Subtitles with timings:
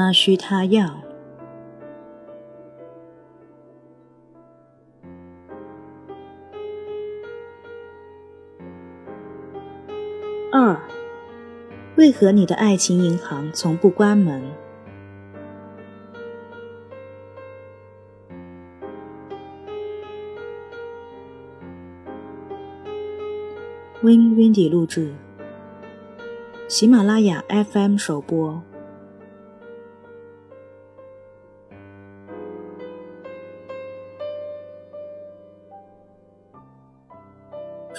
[0.00, 1.02] 他需他要。
[10.50, 10.80] 二，
[11.96, 14.42] 为何你的爱情银行从不关门
[24.00, 25.12] ？Win Windy 录制，
[26.68, 28.62] 喜马拉雅 FM 首播。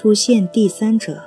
[0.01, 1.21] 出现第三者。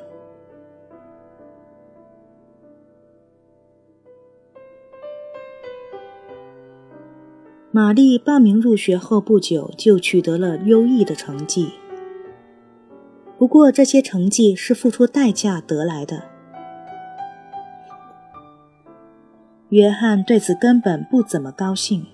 [7.70, 11.70] 玛丽报名入学后不久就取得了优异的成绩，
[13.38, 16.24] 不过这些成绩是付出代价得来的。
[19.68, 22.04] 约翰对此根本不怎么高兴，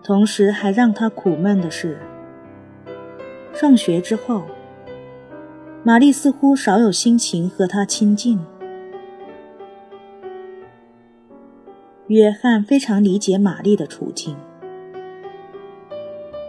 [0.00, 1.98] 同时还让他苦闷的是，
[3.60, 4.44] 上学之后，
[5.82, 8.40] 玛丽似乎少有心情和他亲近。
[12.06, 14.34] 约翰非常理解玛丽的处境，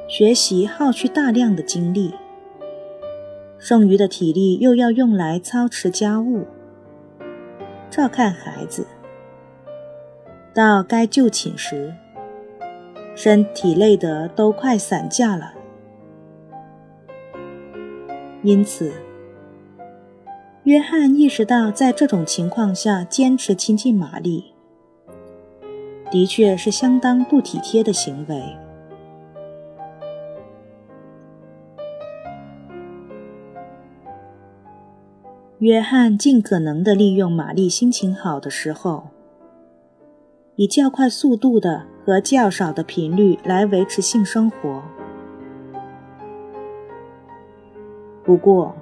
[0.07, 2.13] 学习耗去大量的精力，
[3.59, 6.47] 剩余的体力又要用来操持家务、
[7.89, 8.87] 照看孩子。
[10.53, 11.93] 到该就寝时，
[13.17, 15.55] 身体累得都快散架了。
[18.43, 18.91] 因此，
[20.63, 24.53] 约翰意识到，在这种情况下坚持亲近玛丽。
[26.09, 28.57] 的确是相当不体贴的行为。
[35.59, 39.09] 约翰尽可能的利用玛丽心情好的时候，
[40.55, 44.81] 以较快速度的和较少的频率来维持性生活。
[48.31, 48.73] 不过，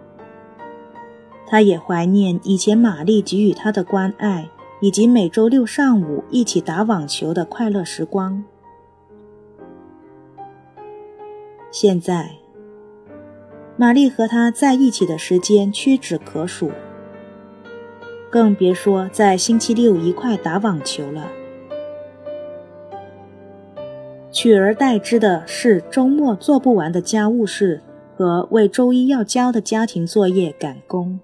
[1.48, 4.50] 他也怀念以前玛丽给予他的关爱。
[4.82, 8.44] 以及每周六上午一起打网球的快乐时光。
[11.70, 12.32] 现在，
[13.76, 16.72] 玛丽和他在一起的时间屈指可数，
[18.30, 21.28] 更别说在星期六一块打网球了。
[24.32, 27.82] 取而代之的是周末做不完的家务事
[28.20, 31.22] 和为周一要交的家庭作业赶工。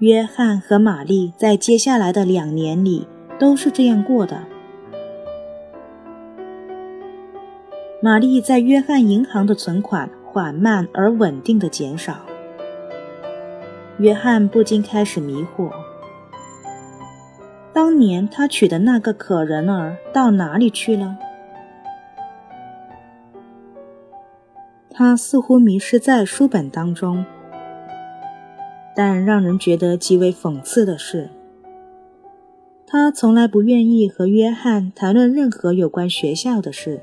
[0.00, 3.08] 约翰和玛丽在接下来的两年里
[3.38, 4.44] 都是这样过的。
[8.02, 12.26] 玛丽在约翰银行的存款缓慢而稳定的减少，
[13.96, 15.70] 约翰不禁开始迷惑：
[18.00, 21.16] 年他娶的那个可人儿到哪里去了？
[24.90, 27.24] 他似乎迷失在书本当中。
[28.96, 31.30] 但让人觉得极为讽刺的是，
[32.86, 37.00] 他从来不愿意和约翰谈论任何有关学校的事。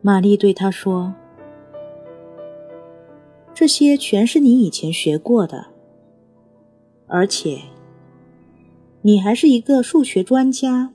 [0.00, 1.14] 玛丽对他说
[3.64, 5.68] ：“这些全是你以前学过的，
[7.06, 7.62] 而且
[9.00, 10.92] 你还是一个数学专家。”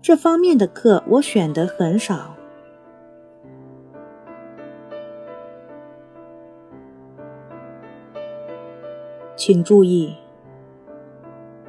[0.00, 2.36] 这方面的课我选的很少，
[9.34, 10.14] 请注意，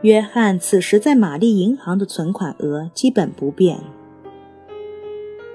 [0.03, 3.80] 约翰此时在玛丽银行的存款额基本不变，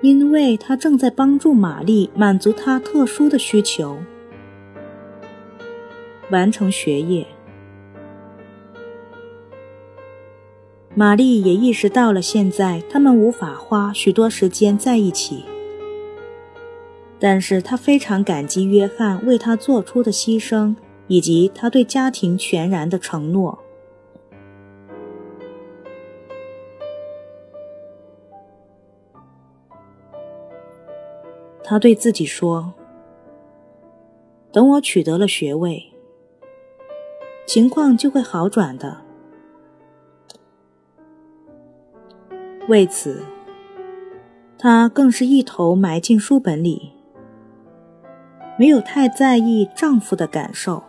[0.03, 3.99] 因为他正在帮助玛丽满足她特殊的需求，
[6.31, 7.27] 完成学业。
[10.95, 15.45] 玛丽也意识到了，现在他们无法花许多时间在一起。
[17.19, 20.75] 但是她非常感激约翰为她做出的牺牲，
[21.07, 23.59] 以及他对家庭全然的承诺。
[31.69, 32.73] 他对自己说
[34.53, 35.93] ：“等我取得了学位，
[37.45, 38.99] 情况就会好转的。”
[42.69, 43.21] 为此，
[44.57, 46.93] 她更是一头埋进书本里，
[48.57, 50.85] 没有太在意丈夫的感受。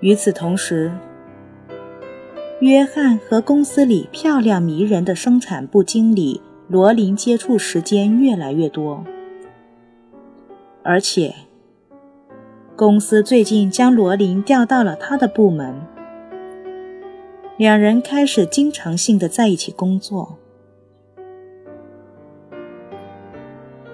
[0.00, 0.92] 与此同时，
[2.60, 9.04] 约翰和公司里漂亮迷人的生产部经理罗琳接触时间越来越多，
[10.82, 11.32] 而且
[12.74, 15.80] 公司最近将罗琳调到了他的部门，
[17.56, 20.36] 两人开始经常性的在一起工作。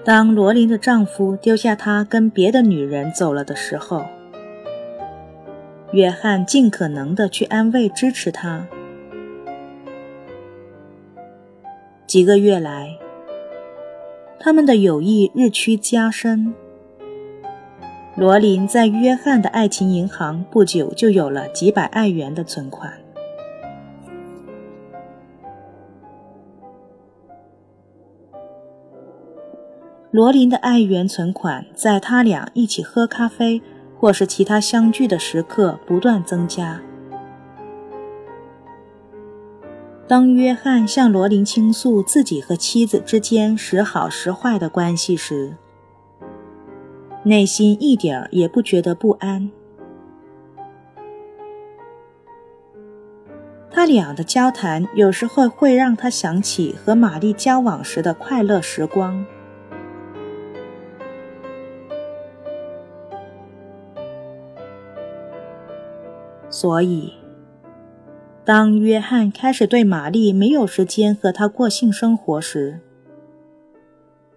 [0.03, 4.05] 当罗琳的丈夫丢下她跟别的女人走了的时候，
[5.95, 8.67] 约翰尽可能的去安慰、支持她。
[12.05, 12.99] 几个月来，
[14.41, 16.53] 他们的友谊日趋加深。
[18.17, 22.93] 罗琳在约翰的爱情银行不久就有了几百爱元的存款。
[30.11, 33.63] 罗琳的爱元存款在他俩一起喝咖啡
[33.99, 36.81] 或是其他相聚的时刻不断增加。
[40.07, 45.57] 当约翰向罗琳倾诉自己和妻子之间时好时坏的关系时，
[47.23, 49.51] 内心一点儿也不觉得不安。
[53.71, 59.25] 他俩的交谈有时候会让他想起和玛丽交往时的快乐时光。
[66.65, 67.13] 所以，
[68.43, 72.81] 当约翰开始对玛丽没有时间和他过性生活时，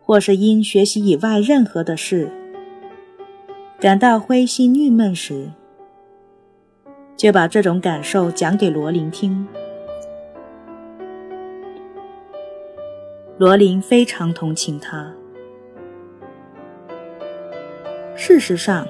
[0.02, 2.30] 或是因学习以外任何的事
[3.80, 5.52] 感到灰心郁闷时，
[7.16, 9.48] 就把这种感受讲给罗琳听。
[13.38, 15.14] 罗琳非常同情他。
[18.18, 18.86] 事实上，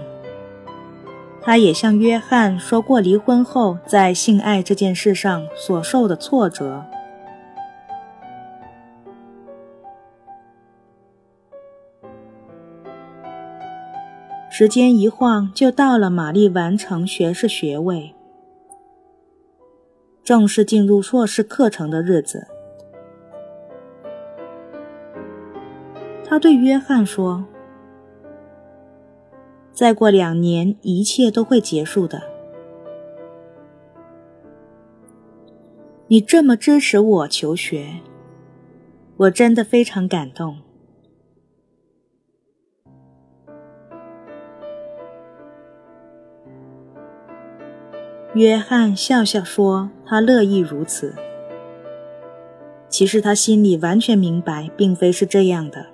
[1.47, 6.83] 他也向约翰说过离婚后在性爱这件事上所受的挫折。
[14.49, 18.13] 时间一晃就到了玛丽完成学士学位、
[20.25, 22.45] 正式进入硕士课程的日子。
[26.25, 27.45] 他对约翰说。
[29.77, 32.23] 再过两年，一切都会结束的。
[36.07, 37.99] 你这么支持我求学，
[39.17, 40.57] 我真的非常感动。
[48.33, 51.13] 约翰笑笑说：“他乐意如此。
[52.89, 55.85] 其实他心里完全明白，并非是这样的。”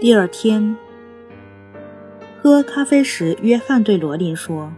[0.00, 0.78] 第二天，
[2.42, 4.72] 喝咖啡时，约翰对罗琳说：“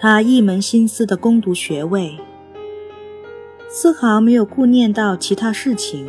[0.00, 2.18] 他一门心思的攻读学位，
[3.68, 6.08] 丝毫没有顾念到其他事情。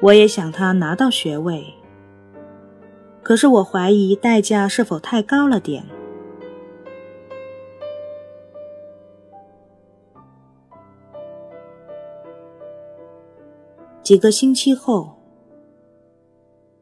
[0.00, 1.74] 我也想他拿到学位，
[3.22, 5.84] 可是我怀疑代价是否太高了点。”
[14.12, 15.16] 几个星期后，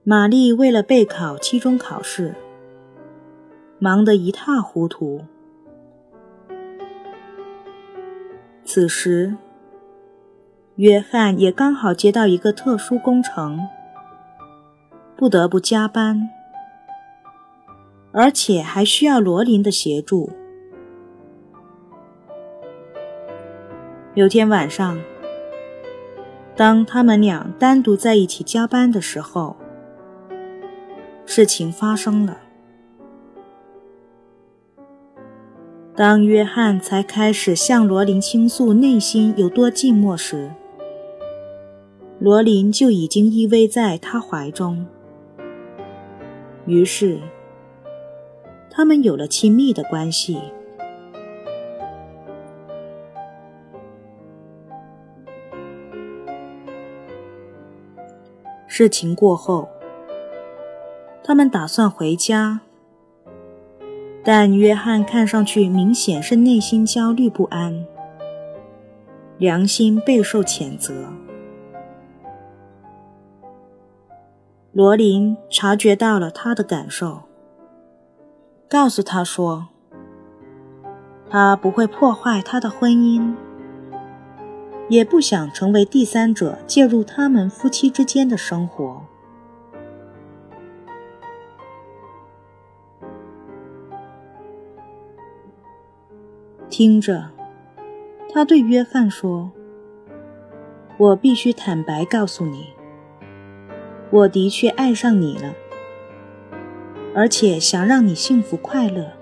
[0.02, 2.34] 玛丽为了备考期中考试，
[3.78, 5.20] 忙得一塌糊涂。
[8.64, 9.37] 此时，
[10.75, 13.60] 约翰也刚好接到一个特殊工程，
[15.16, 16.28] 不得不加班，
[18.10, 20.30] 而且还需要罗琳的协助。
[24.14, 24.99] 有天晚上。
[26.61, 29.57] 当他们俩单独在一起加班的时候，
[31.25, 32.37] 事情发生了。
[35.97, 40.50] 当约翰才开始向罗琳倾诉内心有多寂寞时，
[42.19, 44.87] 罗琳就已经依偎在他怀中。
[46.67, 47.19] 于是，
[48.71, 50.38] 他们有了亲密的关系。
[58.80, 59.68] 事情过后，
[61.22, 62.60] 他们打算回家，
[64.25, 67.84] 但约翰看上去明显是内心焦虑不安，
[69.37, 70.94] 良心备受谴责。
[74.72, 77.25] 罗琳察觉到了他的感受，
[78.66, 79.68] 告诉他说
[81.28, 83.34] ：“他不会破坏他的婚姻，
[84.90, 89.06] 也不想成为第三者介入他们夫妻之间的生活。
[96.68, 97.30] 听着，
[98.32, 99.52] 他对约翰说
[100.99, 102.70] ：“我必须坦白告诉你，
[104.11, 105.54] 我的确爱上你了，
[107.14, 109.12] 而且想让你幸福快乐。”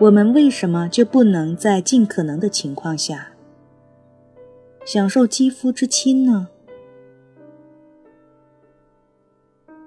[0.00, 3.32] 我们为什么就不能在尽可能的情况下
[4.86, 6.48] 享受肌肤之亲呢？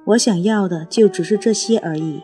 [0.05, 2.21] 我想要的就只是这些而已。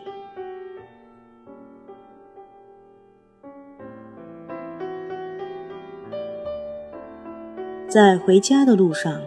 [7.88, 9.20] 在回家的路上，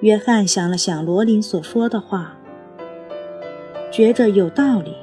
[0.00, 2.36] 约翰想了想罗琳所说的话，
[3.92, 4.96] 觉着有道理。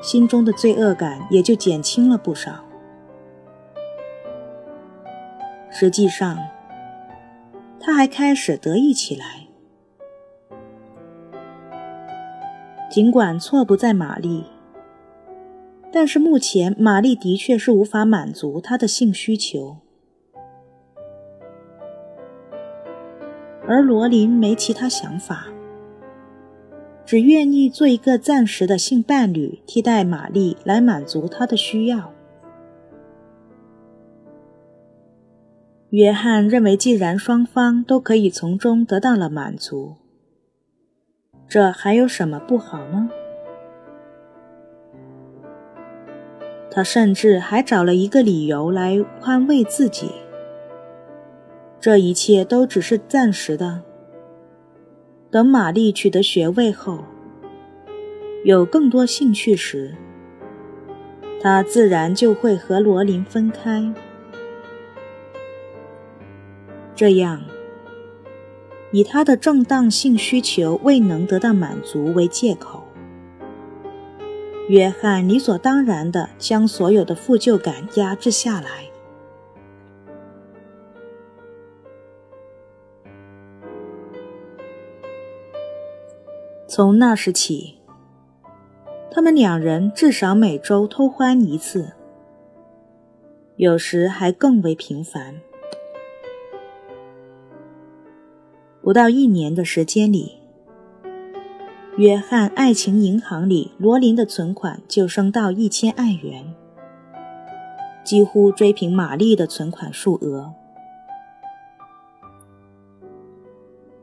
[0.00, 2.64] 心中的罪恶感也就减轻了不少。
[5.70, 6.38] 实际上，
[7.78, 9.46] 他还开始得意起来。
[12.90, 14.44] 尽管错不在玛丽，
[15.92, 19.76] 但是目前玛丽的确是无法满足他的性需求，
[23.68, 25.46] 而罗琳没其他想法。
[27.10, 32.12] 只愿意做一个暂时的性伴侣，替代玛丽来满足他的需要。
[35.88, 39.96] 约翰认为，既然双方都可以从中得到了满足，
[41.48, 43.10] 这还有什么不好呢？
[46.70, 50.12] 他甚至还找了一个理由来宽慰自己：
[51.80, 53.82] 这一切都只是暂时的。
[55.30, 57.04] 等玛丽取得学位后，
[58.44, 59.94] 有更多兴趣时，
[61.40, 63.94] 他自然就会和罗琳分开。
[66.96, 67.44] 这样，
[68.90, 72.88] 以他的正当性需求未能得到满足为借口，
[74.68, 78.89] 约翰理所当然地将所有的负疚感压制下来。
[86.80, 87.74] 从那时起，
[89.10, 91.92] 他们两人至少每周偷欢一次，
[93.56, 95.42] 有时还更为频繁。
[98.80, 100.38] 不到一年的时间里，
[101.98, 106.54] 约翰爱情银行里罗琳的存款就升到一千爱元，
[108.02, 110.54] 几乎追平玛丽的存款数额。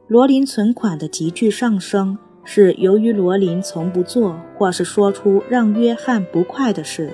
[0.06, 2.20] 罗琳存款的急剧上升。
[2.50, 7.12] 是由于罗琳从不做或是说出让约翰不快的事。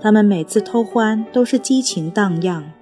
[0.00, 2.72] 他们每次偷欢都是激情荡漾。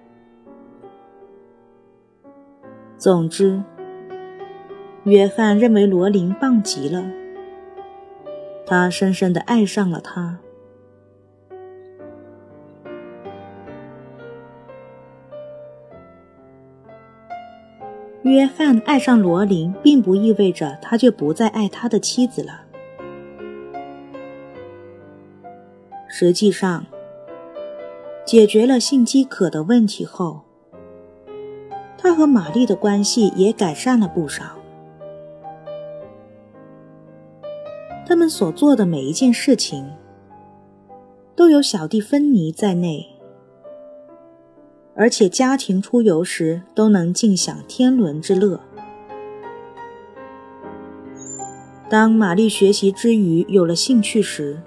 [2.97, 3.61] 总之，
[5.03, 7.05] 约翰认为罗琳棒极了，
[8.65, 10.39] 他深深的爱上了她。
[18.23, 22.61] 约翰爱上罗琳，并不意味着他就不再爱他的妻子了。
[26.09, 26.87] 实际上，
[28.25, 30.43] 解决了性饥渴的问题后，
[31.99, 34.45] 他和玛丽的关系也改善了不少。
[38.07, 39.91] 他们所做的每一件事情，
[41.35, 43.12] 都有小弟芬妮在内。
[44.95, 48.61] 而且家庭出游时都能尽享天伦之乐。
[51.89, 54.63] 当玛丽学习之余有了兴趣时，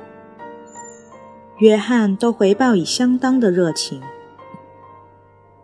[1.60, 4.01] 约翰都回报以相当的热情。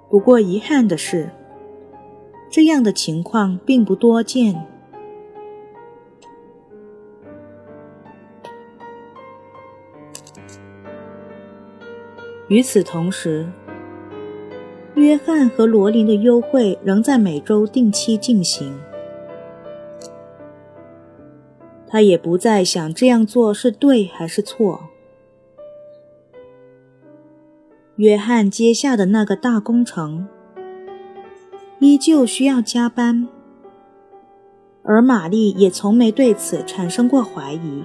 [0.09, 1.29] 不过遗憾的是，
[2.49, 4.67] 这样的情况并不多见。
[12.47, 13.49] 与此同时，
[14.95, 18.77] 约翰和罗琳的幽会仍在每周定期进行。
[21.87, 24.89] 他也不再想这样做是对还是错。
[27.95, 30.27] 约翰接下的那个大工程
[31.79, 33.27] 依旧需要加班，
[34.83, 37.83] 而玛丽也从没对此产生过怀疑。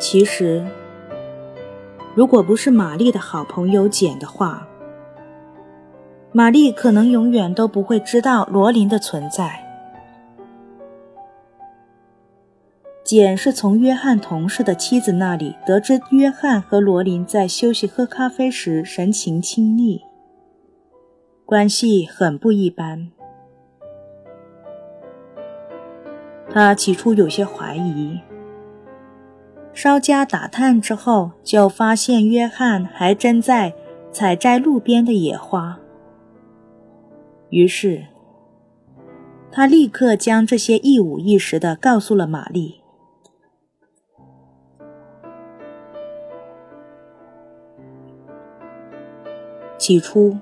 [0.00, 0.66] 其实
[2.16, 4.66] 如果不是玛丽的好朋友简的话，
[6.32, 9.66] 玛丽可能永远都不会知道罗琳的存在。
[13.04, 20.00] 简是从约翰同事的妻子那里得知约翰和罗琳在休息喝咖啡时神情亲密。
[21.44, 23.10] 关系很不一般。
[26.48, 28.18] 他起初有些怀疑。
[29.82, 33.72] 稍加打探之后，就发现约翰还真在
[34.12, 35.78] 采摘路边的野花。
[37.48, 38.04] 于是，
[39.50, 42.82] 他立刻将这些一五一十的告诉了玛丽。
[49.78, 50.36] 起初，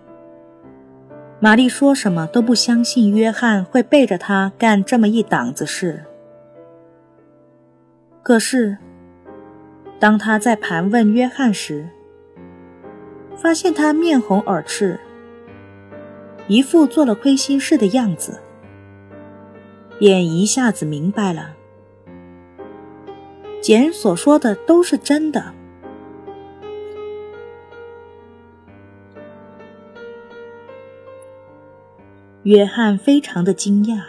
[1.39, 6.05] 玛丽说什么都不相信约翰会背着她干这么一档子事。
[8.25, 8.77] 可是，
[10.01, 11.89] 当他在盘问约翰时，
[13.37, 15.01] 发现他面红耳赤，
[16.47, 18.41] 一副做了亏心事的样子，
[19.99, 21.57] 便一下子明白了，
[23.61, 25.53] 简所说的都是真的。
[32.45, 34.01] 约翰非常的惊讶，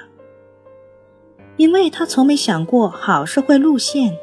[1.58, 4.16] 因为他从没想过好事会露馅。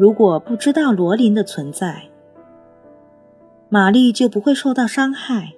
[0.00, 2.04] 如果不知道罗琳的存在，
[3.68, 5.52] 玛丽就不会受到伤害。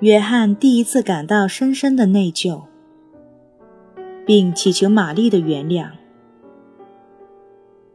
[0.00, 2.62] 约翰第一次感到深深的内疚，
[4.24, 5.90] 并祈求玛丽的原谅，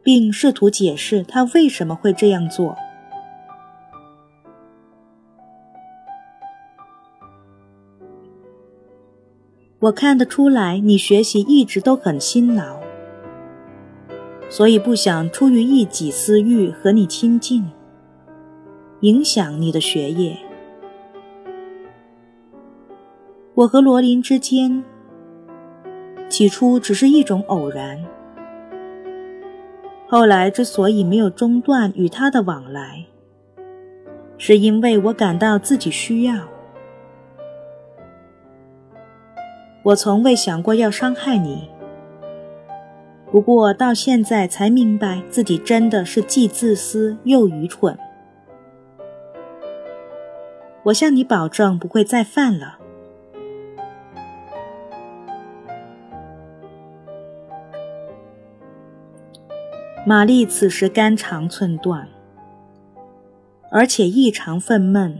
[0.00, 2.76] 并试图解释他为什么会这样做。
[9.80, 12.83] 我看得出来，你学习一直都很辛劳，
[14.54, 17.72] 所以不想出于一己私欲和你亲近，
[19.00, 20.38] 影响你的学业。
[23.54, 24.84] 我和罗琳之间，
[26.28, 27.98] 起初只是一种偶然，
[30.06, 33.06] 后来之所以没有中断与他的往来，
[34.38, 36.36] 是因为我感到自己需要。
[39.82, 41.68] 我从未想过要伤害你，
[43.34, 47.98] 不过到现在才明白自己真的是既自私又愚蠢。
[50.84, 52.78] 我向你保证不会再犯了。
[60.06, 62.06] 玛丽此时肝肠寸断，
[63.72, 65.12] 而且异常愤懑。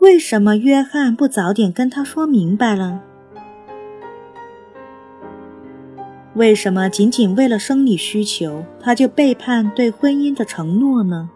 [0.00, 3.04] 为什么约翰不早点跟他说明白了？
[6.36, 11.30] 为什么仅仅为了生理需求，他就背叛对婚姻的承诺呢？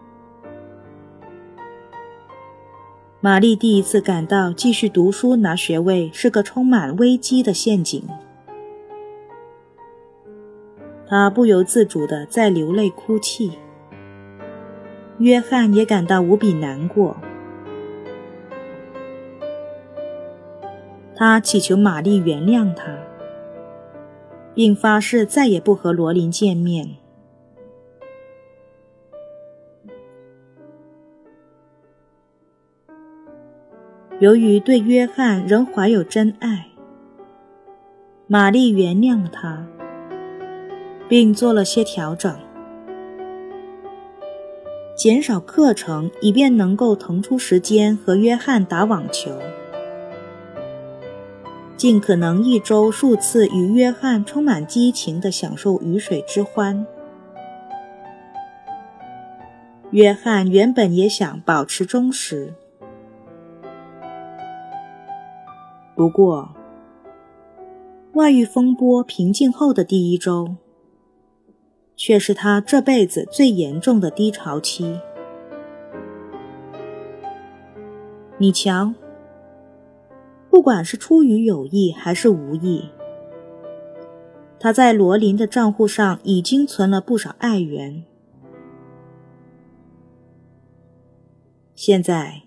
[3.19, 8.07] 玛丽第一次感到继续读书拿学位是个充满危机的陷阱，
[11.07, 13.53] 她不由自主的在流泪哭泣。
[15.17, 17.17] 约翰也感到无比难过。
[21.15, 22.97] 他祈求玛丽原谅他，
[24.61, 26.87] 并发誓再也不和罗琳见面。
[34.19, 36.67] 由于对约翰仍怀有真爱，
[38.27, 39.65] 玛丽原谅了他，
[41.09, 42.31] 并做了些调整，
[44.95, 49.31] 减少课程，以便能够腾出时间和约翰打网球。
[51.81, 56.85] 尽可能一周数次与约翰充满激情地享受鱼水之欢。
[59.89, 62.53] 约翰原本也想保持忠实，
[65.95, 66.53] 不过，
[68.13, 70.57] 外遇风波平静后的第一周，
[71.95, 74.99] 却是他这辈子最严重的低潮期。
[78.37, 78.93] 你瞧。
[80.51, 82.89] 不管是出于有意还是无意，
[84.59, 88.03] 他在罗琳的账户上已经存了不少爱元。
[91.73, 92.41] 现在，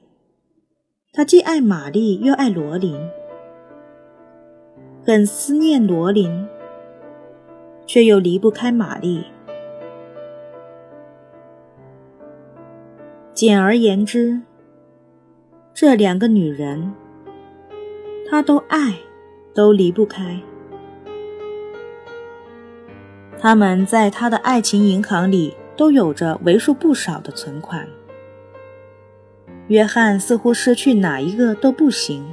[1.14, 2.94] 他既爱玛丽又爱罗琳，
[5.02, 6.46] 很思念罗琳，
[7.86, 9.24] 却又离不开玛丽。
[13.32, 14.42] 简而言之，
[15.72, 16.92] 这两个女人。
[18.34, 18.92] 他都爱
[19.54, 20.40] 都离不开。
[23.38, 27.88] 他们在他的爱情银行里都有着为数不少的存款。
[29.68, 32.26] 约翰似乎失去哪一个都不行。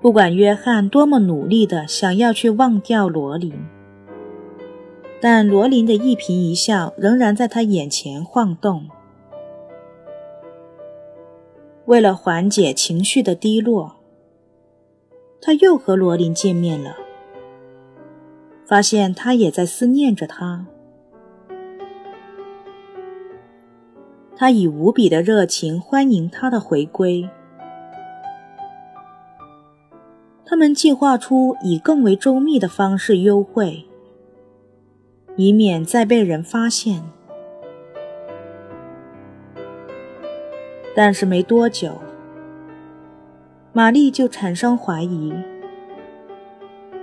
[0.00, 3.52] 不管约翰多么努力的想要去忘掉罗琳
[5.20, 8.88] 但罗琳的一颦一笑仍然在他眼前晃动。
[11.86, 13.96] 为了缓解情绪的低落，
[15.40, 16.96] 他又和罗琳见面了，
[18.66, 20.66] 发现他也在思念着他。
[24.36, 27.26] 他以无比的热情欢迎他的回归。
[30.44, 33.86] 他们计划出以更为周密的方式幽会，
[35.36, 37.02] 以免再被人发现。
[40.94, 42.00] 但是没多久，
[43.72, 45.32] 玛丽就产生怀疑，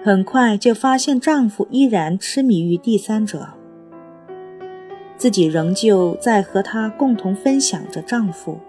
[0.04, 3.50] 很快就发现丈夫依然痴迷于第三者，
[5.16, 8.60] 自己仍旧在和他共同分享着丈夫。